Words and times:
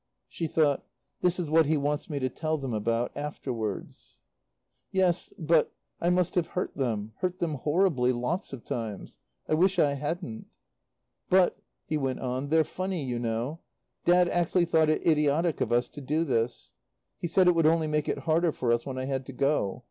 She 0.27 0.47
thought: 0.47 0.83
"This 1.21 1.37
is 1.39 1.47
what 1.47 1.67
he 1.67 1.77
wants 1.77 2.09
me 2.09 2.17
to 2.17 2.27
tell 2.27 2.57
them 2.57 2.73
about 2.73 3.15
afterwards." 3.15 4.17
"Yes, 4.91 5.31
but 5.37 5.71
I 6.01 6.09
must 6.09 6.33
have 6.33 6.47
hurt 6.57 6.75
them 6.75 7.13
hurt 7.17 7.37
them 7.37 7.53
horribly 7.53 8.11
lots 8.11 8.51
of 8.51 8.63
times. 8.63 9.19
I 9.47 9.53
wish 9.53 9.77
I 9.77 9.93
hadn't. 9.93 10.47
"But" 11.29 11.59
he 11.85 11.97
went 11.97 12.19
on, 12.19 12.47
"they're 12.49 12.63
funny, 12.63 13.03
you 13.05 13.19
know. 13.19 13.59
Dad 14.03 14.27
actually 14.27 14.65
thought 14.65 14.89
it 14.89 15.05
idiotic 15.05 15.61
of 15.61 15.71
us 15.71 15.87
to 15.89 16.01
do 16.01 16.23
this. 16.23 16.73
He 17.19 17.27
said 17.27 17.47
it 17.47 17.53
would 17.53 17.67
only 17.67 17.85
make 17.85 18.09
it 18.09 18.17
harder 18.25 18.51
for 18.51 18.73
us 18.73 18.83
when 18.87 18.97
I 18.97 19.05
had 19.05 19.23
to 19.27 19.33
go. 19.33 19.79